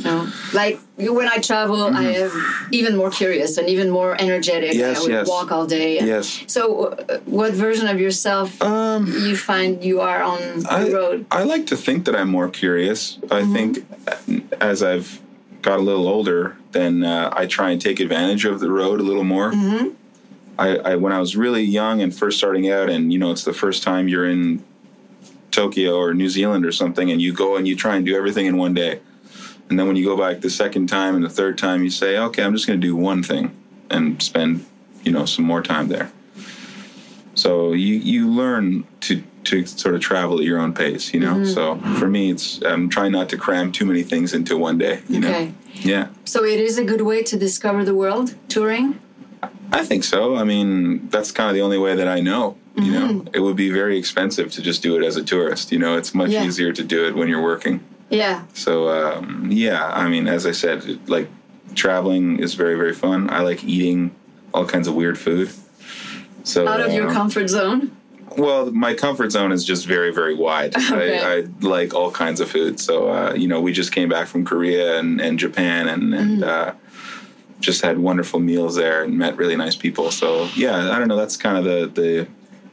No, 0.03 0.27
like 0.53 0.79
when 0.97 1.27
I 1.27 1.37
travel, 1.37 1.83
I 1.83 2.03
am 2.03 2.67
even 2.71 2.95
more 2.95 3.09
curious 3.09 3.57
and 3.57 3.69
even 3.69 3.89
more 3.89 4.19
energetic. 4.19 4.71
Mm-hmm. 4.71 4.79
Yes, 4.79 4.99
I 4.99 5.01
would 5.01 5.11
yes. 5.11 5.27
walk 5.29 5.51
all 5.51 5.65
day. 5.65 5.99
Yes. 5.99 6.43
So, 6.47 6.85
uh, 6.85 7.19
what 7.25 7.53
version 7.53 7.87
of 7.87 7.99
yourself 7.99 8.61
Um, 8.61 9.07
you 9.07 9.35
find 9.35 9.83
you 9.83 10.01
are 10.01 10.21
on 10.21 10.59
the 10.59 10.71
I, 10.71 10.89
road? 10.89 11.25
I 11.31 11.43
like 11.43 11.67
to 11.67 11.77
think 11.77 12.05
that 12.05 12.15
I'm 12.15 12.29
more 12.29 12.49
curious. 12.49 13.19
I 13.29 13.43
think 13.53 13.85
as 14.59 14.83
I've 14.83 15.21
got 15.61 15.79
a 15.79 15.81
little 15.83 16.07
older, 16.07 16.57
then 16.71 17.03
uh, 17.03 17.29
I 17.33 17.45
try 17.45 17.71
and 17.71 17.79
take 17.79 17.99
advantage 17.99 18.45
of 18.45 18.59
the 18.59 18.71
road 18.71 18.99
a 18.99 19.03
little 19.03 19.23
more. 19.23 19.51
I, 20.59 20.77
I 20.77 20.95
when 20.95 21.13
I 21.13 21.19
was 21.19 21.35
really 21.35 21.63
young 21.63 22.01
and 22.01 22.15
first 22.15 22.37
starting 22.37 22.69
out, 22.69 22.89
and 22.89 23.11
you 23.11 23.19
know, 23.19 23.31
it's 23.31 23.43
the 23.43 23.53
first 23.53 23.83
time 23.83 24.07
you're 24.07 24.29
in 24.29 24.63
Tokyo 25.51 25.97
or 25.97 26.13
New 26.13 26.29
Zealand 26.29 26.65
or 26.65 26.71
something, 26.71 27.11
and 27.11 27.21
you 27.21 27.33
go 27.33 27.55
and 27.55 27.67
you 27.67 27.75
try 27.75 27.95
and 27.95 28.05
do 28.05 28.15
everything 28.15 28.45
in 28.45 28.57
one 28.57 28.73
day. 28.73 28.99
And 29.71 29.79
then 29.79 29.87
when 29.87 29.95
you 29.95 30.03
go 30.03 30.17
back 30.17 30.41
the 30.41 30.49
second 30.49 30.87
time 30.87 31.15
and 31.15 31.23
the 31.23 31.29
third 31.29 31.57
time, 31.57 31.81
you 31.81 31.89
say, 31.89 32.17
okay, 32.17 32.43
I'm 32.43 32.53
just 32.53 32.67
going 32.67 32.79
to 32.79 32.85
do 32.85 32.93
one 32.93 33.23
thing 33.23 33.55
and 33.89 34.21
spend, 34.21 34.65
you 35.05 35.13
know, 35.13 35.25
some 35.25 35.45
more 35.45 35.61
time 35.63 35.87
there. 35.87 36.11
So 37.35 37.71
you 37.71 37.95
you 37.95 38.27
learn 38.29 38.85
to 39.01 39.23
to 39.45 39.65
sort 39.65 39.95
of 39.95 40.01
travel 40.01 40.39
at 40.39 40.43
your 40.43 40.59
own 40.59 40.73
pace, 40.73 41.13
you 41.13 41.21
know. 41.21 41.35
Mm-hmm. 41.35 41.53
So 41.53 41.77
for 41.99 42.09
me, 42.09 42.31
it's 42.31 42.61
I'm 42.63 42.89
trying 42.89 43.13
not 43.13 43.29
to 43.29 43.37
cram 43.37 43.71
too 43.71 43.85
many 43.85 44.03
things 44.03 44.33
into 44.33 44.57
one 44.57 44.77
day, 44.77 44.99
you 45.07 45.19
Okay. 45.19 45.45
know. 45.45 45.53
Yeah, 45.73 46.07
So, 46.25 46.43
it 46.43 46.59
is 46.59 46.77
a 46.77 46.83
good 46.83 47.01
way 47.01 47.23
to 47.23 47.37
discover 47.37 47.83
the 47.85 47.95
world, 47.95 48.35
touring? 48.49 48.99
I 49.71 49.83
think 49.85 50.03
so. 50.03 50.35
I 50.35 50.43
mean, 50.43 51.07
that's 51.09 51.31
kind 51.31 51.49
of 51.49 51.55
the 51.55 51.61
only 51.61 51.77
way 51.79 51.95
that 51.95 52.09
I 52.09 52.19
know. 52.19 52.57
You 52.75 52.91
know, 52.91 53.07
mm-hmm. 53.07 53.27
it 53.33 53.39
would 53.39 53.55
be 53.55 53.71
very 53.71 53.97
expensive 53.97 54.51
to 54.51 54.61
just 54.61 54.83
do 54.83 54.95
it 54.97 55.03
as 55.03 55.15
a 55.17 55.23
tourist. 55.23 55.71
You 55.71 55.79
know, 55.79 55.97
it's 55.97 56.13
much 56.13 56.29
Yeah. 56.31 56.45
easier 56.45 56.71
to 56.73 56.83
do 56.83 57.07
it 57.07 57.15
when 57.15 57.29
you're 57.29 57.41
working. 57.41 57.79
Yeah. 58.11 58.43
So 58.53 58.89
um, 58.89 59.47
yeah, 59.51 59.87
I 59.87 60.07
mean, 60.09 60.27
as 60.27 60.45
I 60.45 60.51
said, 60.51 61.09
like 61.09 61.27
traveling 61.75 62.39
is 62.39 62.53
very 62.55 62.75
very 62.75 62.93
fun. 62.93 63.29
I 63.29 63.39
like 63.41 63.63
eating 63.63 64.13
all 64.53 64.65
kinds 64.65 64.87
of 64.87 64.93
weird 64.95 65.17
food. 65.17 65.49
So 66.43 66.67
Out 66.67 66.81
of 66.81 66.91
your 66.93 67.07
um, 67.07 67.13
comfort 67.13 67.47
zone. 67.49 67.95
well, 68.37 68.71
my 68.71 68.93
comfort 68.93 69.31
zone 69.31 69.51
is 69.51 69.63
just 69.63 69.85
very 69.87 70.11
very 70.13 70.35
wide. 70.35 70.75
Okay. 70.91 71.19
I, 71.19 71.37
I 71.37 71.43
like 71.61 71.93
all 71.93 72.11
kinds 72.11 72.39
of 72.41 72.49
food. 72.51 72.79
So 72.79 73.09
uh, 73.09 73.33
you 73.33 73.47
know, 73.47 73.61
we 73.61 73.71
just 73.71 73.91
came 73.93 74.09
back 74.09 74.27
from 74.27 74.43
Korea 74.45 74.99
and, 74.99 75.21
and 75.21 75.39
Japan 75.39 75.87
and 75.87 76.13
and 76.13 76.41
Mm. 76.41 76.47
uh, 76.47 76.73
just 77.61 77.83
had 77.83 77.99
wonderful 77.99 78.39
meals 78.39 78.75
there 78.75 79.03
and 79.03 79.17
met 79.19 79.37
really 79.37 79.55
nice 79.55 79.75
people. 79.75 80.09
So 80.11 80.49
yeah, 80.55 80.91
I 80.91 80.97
don't 80.99 81.07
know. 81.07 81.15
That's 81.15 81.37
kind 81.37 81.57
of 81.57 81.63
the 81.63 82.01
the 82.01 82.27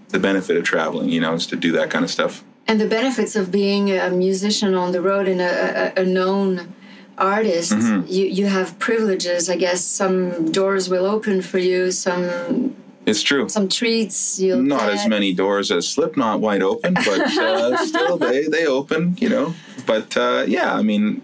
the 0.09 0.19
benefit 0.19 0.57
of 0.57 0.65
traveling. 0.65 1.11
You 1.11 1.21
know, 1.21 1.35
is 1.35 1.47
to 1.49 1.57
do 1.57 1.71
that 1.73 1.91
kind 1.91 2.05
of 2.05 2.11
stuff. 2.11 2.43
And 2.69 2.79
the 2.81 2.87
benefits 2.87 3.35
of 3.35 3.51
being 3.51 3.91
a 3.91 4.11
musician 4.11 4.75
on 4.75 4.93
the 4.93 5.01
road 5.01 5.27
and 5.27 5.41
a, 5.41 5.99
a, 5.99 6.03
a 6.03 6.05
known 6.05 6.75
artist, 7.17 7.73
Mm-hmm. 7.73 8.07
you, 8.07 8.27
you 8.27 8.47
have 8.47 8.79
privileges. 8.79 9.49
I 9.51 9.57
guess 9.57 9.83
some 9.83 10.53
doors 10.53 10.89
will 10.89 11.07
open 11.07 11.41
for 11.43 11.59
you, 11.59 11.91
some 11.91 12.77
It's 13.07 13.23
true. 13.23 13.49
some 13.49 13.69
treats 13.69 14.39
you'll 14.39 14.63
not 14.63 14.81
get. 14.81 14.91
as 15.01 15.09
many 15.09 15.33
doors 15.35 15.71
as 15.73 15.89
Slipknot 15.89 16.41
wide 16.41 16.63
open, 16.63 16.93
but 16.95 17.21
uh, 17.39 17.77
still 17.91 18.19
they 18.19 18.47
they 18.47 18.67
open, 18.67 19.17
you 19.19 19.31
know. 19.31 19.55
But 19.87 20.15
uh, 20.17 20.45
yeah, 20.47 20.75
I 20.75 20.83
mean, 20.83 21.23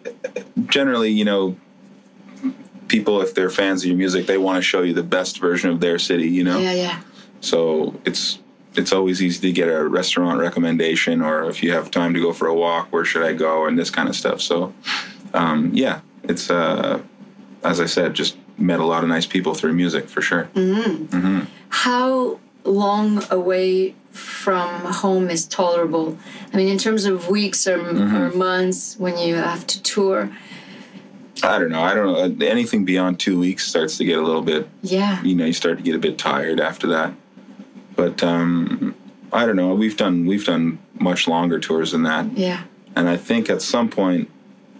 generally, 0.67 1.11
you 1.13 1.27
know, 1.27 1.57
people 2.89 3.21
if 3.21 3.35
they're 3.35 3.51
fans 3.51 3.83
of 3.83 3.89
your 3.89 3.99
music, 3.99 4.27
they 4.27 4.39
want 4.39 4.57
to 4.57 4.63
show 4.63 4.83
you 4.83 4.95
the 4.95 5.03
best 5.03 5.39
version 5.41 5.71
of 5.71 5.81
their 5.81 5.99
city, 5.99 6.29
you 6.29 6.43
know. 6.43 6.59
Yeah, 6.59 6.73
yeah. 6.73 7.01
So 7.41 7.95
it's 8.07 8.39
it's 8.77 8.93
always 8.93 9.23
easy 9.23 9.41
to 9.49 9.53
get 9.53 9.69
a 9.69 9.87
restaurant 9.89 10.39
recommendation, 10.41 11.23
or 11.23 11.49
if 11.49 11.63
you 11.63 11.73
have 11.73 11.91
time 11.91 12.15
to 12.15 12.21
go 12.21 12.33
for 12.33 12.47
a 12.49 12.55
walk, 12.55 12.93
where 12.93 13.05
should 13.05 13.23
I 13.23 13.33
go, 13.33 13.67
and 13.67 13.79
this 13.79 13.91
kind 13.91 14.09
of 14.09 14.17
stuff. 14.17 14.41
So 14.41 14.73
um, 15.33 15.71
yeah, 15.75 16.01
it's 16.25 16.51
uh, 16.51 17.01
as 17.63 17.81
I 17.81 17.87
said, 17.87 18.15
just 18.15 18.37
met 18.59 18.81
a 18.81 18.85
lot 18.85 19.03
of 19.03 19.09
nice 19.09 19.27
people 19.27 19.55
through 19.55 19.73
music 19.75 20.09
for 20.09 20.23
sure. 20.23 20.49
How 21.69 22.39
long 22.65 23.23
away 23.31 23.95
from 24.13 24.71
home 24.93 25.29
is 25.31 25.47
tolerable? 25.47 26.17
I 26.53 26.57
mean, 26.57 26.69
in 26.69 26.79
terms 26.79 27.05
of 27.05 27.29
weeks 27.29 27.67
or, 27.67 27.79
Mm-hmm. 27.79 28.17
or 28.17 28.31
months 28.33 28.97
when 28.99 29.19
you 29.19 29.35
have 29.35 29.67
to 29.69 29.83
tour. 29.83 30.31
I 31.43 31.59
don't 31.59 31.71
know. 31.71 31.83
I 31.83 31.95
don't 31.95 32.39
know. 32.39 32.47
Anything 32.47 32.85
beyond 32.85 33.19
two 33.19 33.39
weeks 33.39 33.67
starts 33.67 33.99
to 33.99 34.05
get 34.05 34.19
a 34.19 34.23
little 34.23 34.41
bit, 34.41 34.69
Yeah. 34.83 35.21
you 35.23 35.35
know, 35.35 35.45
you 35.45 35.53
start 35.53 35.79
to 35.79 35.83
get 35.85 35.95
a 35.97 35.99
bit 35.99 36.17
tired 36.17 36.61
after 36.61 36.87
that. 36.89 37.13
But 37.97 38.23
um, 38.23 38.95
I 39.33 39.47
don't 39.47 39.57
know. 39.57 39.75
We've 39.75 39.97
done 39.97 40.27
we've 40.27 40.45
done 40.45 40.79
much 40.99 41.27
longer 41.29 41.59
tours 41.59 41.93
than 41.93 42.03
that, 42.05 42.37
Yeah. 42.37 42.63
and 42.97 43.09
I 43.09 43.17
think 43.17 43.49
at 43.51 43.63
some 43.63 43.89
point 43.89 44.31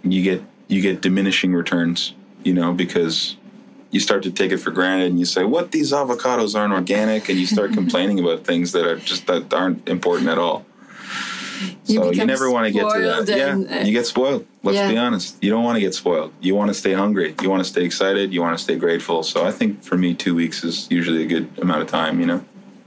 you 0.03 0.21
get 0.23 0.41
you 0.67 0.81
get 0.81 1.01
diminishing 1.01 1.53
returns, 1.53 2.13
you 2.43 2.53
know, 2.53 2.73
because 2.73 3.37
you 3.91 3.99
start 3.99 4.23
to 4.23 4.31
take 4.31 4.51
it 4.51 4.57
for 4.57 4.71
granted 4.71 5.07
and 5.11 5.19
you 5.19 5.25
say, 5.25 5.43
"What? 5.43 5.71
These 5.71 5.91
avocados 5.91 6.57
aren't 6.57 6.73
organic," 6.73 7.29
and 7.29 7.39
you 7.39 7.45
start 7.45 7.73
complaining 7.81 8.19
about 8.19 8.43
things 8.45 8.71
that 8.73 8.85
are 8.85 8.97
just 8.97 9.27
that 9.27 9.53
aren't 9.53 9.87
important 9.87 10.29
at 10.29 10.37
all. 10.37 10.65
You 11.85 12.03
so 12.03 12.11
you 12.11 12.25
never 12.25 12.51
want 12.51 12.65
to 12.67 12.71
get 12.73 12.81
to 12.91 13.01
that. 13.01 13.29
and, 13.29 13.69
yeah, 13.69 13.77
uh, 13.79 13.83
you 13.85 13.93
get 13.93 14.05
spoiled. 14.05 14.45
Let's 14.63 14.75
Yeah. 14.77 14.91
be 14.91 14.97
honest. 14.97 15.37
You 15.41 15.51
don't 15.51 15.63
want 15.63 15.77
to 15.77 15.79
get 15.79 15.93
spoiled. 15.93 16.33
You 16.41 16.53
want 16.55 16.67
to 16.69 16.73
stay 16.73 16.91
hungry. 16.93 17.33
You 17.41 17.49
want 17.49 17.63
to 17.63 17.69
stay 17.69 17.83
excited. 17.85 18.33
You 18.33 18.41
want 18.41 18.57
to 18.57 18.61
stay 18.63 18.75
grateful. 18.75 19.23
So 19.23 19.45
I 19.45 19.51
think 19.51 19.81
for 19.83 19.95
me, 19.97 20.13
two 20.15 20.35
weeks 20.35 20.63
is 20.65 20.87
usually 20.89 21.23
a 21.23 21.27
good 21.27 21.47
amount 21.61 21.81
of 21.81 21.87
time. 21.87 22.19
You 22.19 22.25
know, 22.25 22.45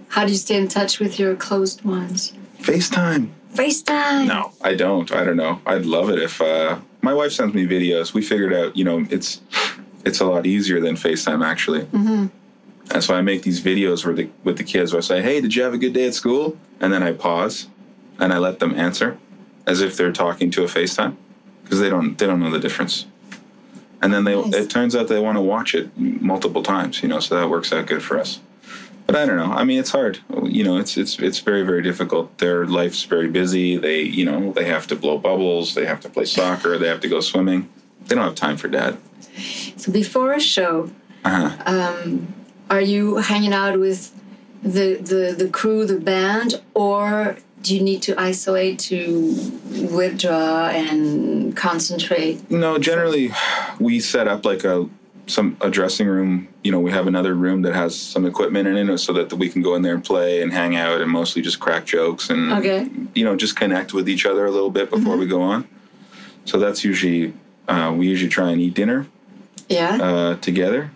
How 0.09 0.25
do 0.25 0.33
you 0.33 0.39
stay 0.39 0.57
in 0.57 0.69
touch 0.69 0.99
with 0.99 1.19
your 1.19 1.37
closed 1.37 1.85
ones? 1.85 2.33
FaceTime. 2.61 3.31
FaceTime. 3.55 4.27
No, 4.27 4.53
I 4.63 4.75
don't. 4.75 5.11
I 5.13 5.25
don't 5.25 5.37
know. 5.37 5.61
I'd 5.67 5.87
love 5.87 6.11
it 6.11 6.19
if 6.19 6.41
uh, 6.41 6.79
my 7.03 7.15
wife 7.15 7.33
sends 7.33 7.55
me 7.55 7.67
videos. 7.67 8.13
We 8.15 8.23
figured 8.23 8.53
out, 8.53 8.77
you 8.77 8.85
know, 8.85 9.07
it's 9.11 9.41
it's 10.05 10.21
a 10.21 10.25
lot 10.27 10.47
easier 10.47 10.81
than 10.81 10.97
FaceTime 10.97 11.45
actually. 11.45 11.81
Mm-hmm. 11.83 12.27
And 12.91 13.05
so 13.05 13.15
I 13.15 13.21
make 13.21 13.43
these 13.43 13.61
videos 13.61 14.05
where 14.05 14.15
the, 14.15 14.31
with 14.45 14.57
the 14.57 14.65
kids 14.65 14.93
where 14.93 14.99
I 14.99 15.03
say, 15.03 15.23
"Hey, 15.23 15.41
did 15.41 15.55
you 15.55 15.63
have 15.63 15.75
a 15.75 15.79
good 15.79 15.93
day 15.93 16.07
at 16.07 16.15
school?" 16.15 16.57
And 16.81 16.93
then 16.93 17.03
I 17.03 17.13
pause 17.13 17.69
and 18.19 18.33
I 18.33 18.39
let 18.39 18.59
them 18.61 18.75
answer 18.75 19.19
as 19.67 19.81
if 19.83 19.97
they're 19.97 20.13
talking 20.13 20.51
to 20.53 20.63
a 20.65 20.67
FaceTime 20.67 21.17
because 21.63 21.81
they 21.81 21.91
don't 21.91 22.17
they 22.17 22.27
don't 22.27 22.41
know 22.41 22.51
the 22.51 22.59
difference. 22.61 23.07
And 24.01 24.13
then 24.15 24.25
they 24.25 24.41
Nice. 24.41 24.55
it 24.55 24.71
turns 24.71 24.95
out 24.97 25.09
they 25.09 25.21
want 25.21 25.37
to 25.37 25.43
watch 25.43 25.75
it 25.75 25.97
multiple 25.99 26.63
times, 26.63 27.03
you 27.03 27.09
know, 27.09 27.21
so 27.21 27.35
that 27.35 27.51
works 27.51 27.73
out 27.73 27.87
good 27.87 28.03
for 28.03 28.19
us. 28.19 28.41
But 29.09 29.17
I 29.17 29.25
don't 29.25 29.39
know. 29.39 29.51
I 29.53 29.65
mean, 29.65 29.79
it's 29.81 29.91
hard. 29.91 30.21
You 30.45 30.63
know, 30.65 30.77
it's 30.77 30.99
it's 30.99 31.19
it's 31.19 31.39
very 31.39 31.63
very 31.63 31.83
difficult. 31.83 32.37
Their 32.39 32.67
life's 32.67 33.05
very 33.05 33.27
busy. 33.29 33.79
They 33.79 34.03
you 34.03 34.27
know 34.27 34.53
they 34.53 34.67
have 34.67 34.87
to 34.89 34.97
blow 34.97 35.17
bubbles. 35.17 35.75
They 35.75 35.87
have 35.87 36.01
to 36.01 36.11
play 36.11 36.27
soccer. 36.27 36.77
They 36.77 36.89
have 36.89 37.01
to 37.01 37.09
go 37.09 37.21
swimming. 37.21 37.71
They 38.07 38.15
don't 38.15 38.25
have 38.25 38.35
time 38.35 38.59
for 38.59 38.69
dad. 38.69 38.99
So 39.77 39.91
before 39.93 40.35
a 40.35 40.41
show, 40.41 40.91
Uh-huh. 41.25 42.19
are 42.69 42.81
you 42.83 43.17
hanging 43.17 43.55
out 43.55 43.79
with 43.81 44.13
the, 44.63 44.97
the, 44.97 45.35
the 45.37 45.49
crew, 45.49 45.87
the 45.87 45.99
band, 45.99 46.61
or 46.75 47.37
do 47.63 47.75
you 47.77 47.83
need 47.83 48.03
to 48.03 48.21
isolate 48.21 48.79
to 48.91 49.35
withdraw 49.91 50.69
and 50.69 51.57
concentrate? 51.57 52.51
No, 52.51 52.79
generally 52.79 53.31
we 53.81 54.01
set 54.01 54.29
up 54.29 54.45
like 54.45 54.65
a 54.65 54.89
some 55.29 55.57
a 55.61 55.71
dressing 55.71 56.09
room. 56.09 56.49
You 56.65 56.73
know, 56.73 56.81
we 56.81 56.91
have 56.91 57.07
another 57.07 57.35
room 57.35 57.63
that 57.63 57.75
has 57.75 57.99
some 57.99 58.27
equipment 58.27 58.67
in 58.67 58.89
it, 58.91 58.99
so 58.99 59.13
that 59.13 59.33
we 59.33 59.49
can 59.49 59.63
go 59.63 59.75
in 59.77 59.83
there 59.83 59.95
and 59.95 60.05
play 60.05 60.43
and 60.43 60.53
hang 60.53 60.75
out 60.77 61.01
and 61.01 61.11
mostly 61.11 61.41
just 61.43 61.61
crack 61.61 61.85
jokes 61.87 62.31
and 62.31 62.53
Okay. 62.53 62.89
you 63.15 63.25
know 63.25 63.37
just 63.37 63.55
connect 63.57 63.93
with 63.95 64.09
each 64.09 64.27
other 64.27 64.45
a 64.47 64.51
little 64.51 64.71
bit 64.71 64.91
before 64.91 65.17
we 65.17 65.27
go 65.27 65.41
on. 65.43 65.69
So 66.45 66.59
that's 66.59 66.83
usually 66.85 67.33
uh, 67.69 67.95
we 67.97 68.09
usually 68.09 68.31
try 68.31 68.51
and 68.51 68.61
eat 68.61 68.75
dinner 68.75 69.07
Yeah. 69.69 69.99
uh, 70.03 70.35
together, 70.37 70.91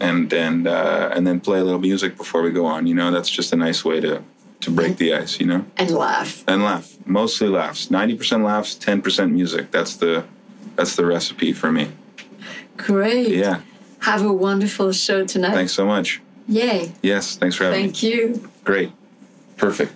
and 0.00 0.30
then 0.30 0.66
uh, 0.66 1.12
and 1.14 1.26
then 1.26 1.40
play 1.40 1.58
a 1.60 1.64
little 1.64 1.80
music 1.80 2.16
before 2.16 2.42
we 2.42 2.50
go 2.50 2.66
on. 2.66 2.86
You 2.86 2.94
know, 2.94 3.10
that's 3.10 3.28
just 3.30 3.52
a 3.52 3.56
nice 3.56 3.84
way 3.84 4.00
to 4.00 4.22
to 4.60 4.70
break 4.70 4.96
the 4.96 5.12
ice. 5.14 5.38
You 5.38 5.46
know, 5.46 5.64
and 5.76 5.90
laugh. 5.90 6.42
and 6.48 6.62
laugh. 6.64 6.96
Mostly 7.04 7.48
laughs. 7.48 7.90
Ninety 7.90 8.16
percent 8.16 8.42
laughs, 8.42 8.74
ten 8.74 9.02
percent 9.02 9.32
music. 9.32 9.70
That's 9.70 9.96
the 9.96 10.24
that's 10.76 10.96
the 10.96 11.04
recipe 11.04 11.52
for 11.52 11.70
me. 11.70 11.88
Great. 12.76 13.28
Yeah. 13.28 13.60
Have 14.00 14.24
a 14.24 14.32
wonderful 14.32 14.92
show 14.92 15.24
tonight. 15.26 15.54
Thanks 15.54 15.72
so 15.72 15.86
much. 15.86 16.20
Yay. 16.48 16.92
Yes, 17.02 17.36
thanks 17.36 17.56
for 17.56 17.64
having 17.64 17.80
Thank 17.80 18.02
you. 18.02 18.50
Great. 18.64 18.92
Perfect. 19.56 19.92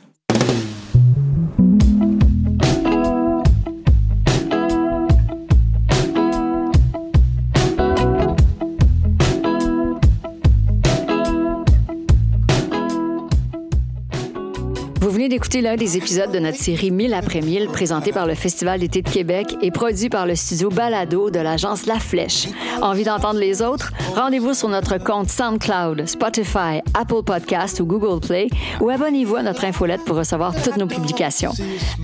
Vous 15.11 15.17
venez 15.17 15.29
d'écouter 15.29 15.61
l'un 15.61 15.75
des 15.75 15.97
épisodes 15.97 16.31
de 16.31 16.39
notre 16.39 16.57
série 16.57 16.93
1000 16.93 17.15
après 17.15 17.41
1000 17.41 17.67
présenté 17.67 18.13
par 18.13 18.29
le 18.29 18.37
Festival 18.37 18.79
d'été 18.79 19.03
de 19.03 19.11
Québec 19.11 19.57
et 19.61 19.73
produit 19.73 20.09
par 20.09 20.25
le 20.25 20.37
studio 20.37 20.69
Balado 20.69 21.31
de 21.31 21.41
l'agence 21.41 21.87
La 21.87 21.99
Flèche. 21.99 22.47
Envie 22.81 23.03
d'entendre 23.03 23.41
les 23.41 23.61
autres? 23.61 23.93
Rendez-vous 24.15 24.55
sur 24.55 24.69
notre 24.69 24.99
compte 24.99 25.29
SoundCloud, 25.29 26.07
Spotify, 26.07 26.81
Apple 26.95 27.25
Podcast 27.27 27.81
ou 27.81 27.87
Google 27.87 28.25
Play 28.25 28.47
ou 28.81 28.89
abonnez-vous 28.89 29.35
à 29.35 29.43
notre 29.43 29.65
infolette 29.65 30.05
pour 30.05 30.17
recevoir 30.17 30.55
toutes 30.63 30.77
nos 30.77 30.87
publications. 30.87 31.55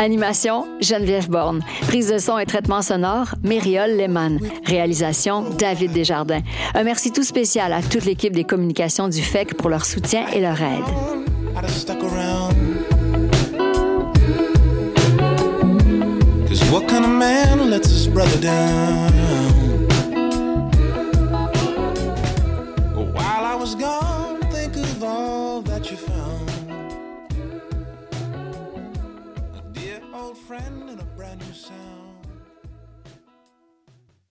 Animation, 0.01 0.67
Geneviève 0.81 1.31
Borne. 1.31 1.63
Prise 1.83 2.09
de 2.09 2.19
son 2.19 2.39
et 2.39 2.47
traitement 2.47 2.83
sonore, 2.83 3.37
Mériole 3.45 3.93
Lehmann. 3.93 4.41
Réalisation, 4.65 5.45
David 5.57 5.93
Desjardins. 5.93 6.43
Un 6.75 6.83
merci 6.83 7.13
tout 7.13 7.23
spécial 7.23 7.73
à 7.73 7.83
toute 7.83 8.05
l'équipe 8.05 8.35
des 8.35 8.43
communications 8.43 9.07
du 9.07 9.23
FEC 9.23 9.55
pour 9.55 9.71
leur 9.71 9.85
soutien 9.85 10.27
et 10.35 10.41
leur 10.41 10.61
aide. 10.61 10.83
What 16.71 16.89
kind 16.89 17.05
of 17.05 17.11
man 17.11 17.71
lets 17.71 17.89
his 17.89 18.09
brother 18.09 18.41
down? 18.41 19.13
While 23.13 23.45
I 23.45 23.55
was 23.55 23.75
gone, 23.75 24.41
think 24.51 24.77
of 24.77 25.05
all 25.05 25.63
that 25.63 25.91
you 25.91 25.97
found. 25.97 26.51
A 29.55 29.63
dear 29.73 30.01
old 30.13 30.37
friend 30.37 30.91
and 30.91 31.01
a 31.01 31.05
brand 31.17 31.41
new 31.41 31.55
sound. 31.55 31.96